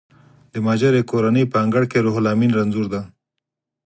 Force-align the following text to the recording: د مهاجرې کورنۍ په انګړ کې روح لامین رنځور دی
د 0.53 0.53
مهاجرې 0.63 1.01
کورنۍ 1.11 1.43
په 1.51 1.57
انګړ 1.63 1.83
کې 1.91 2.03
روح 2.05 2.15
لامین 2.25 2.51
رنځور 2.57 2.85
دی 2.93 3.01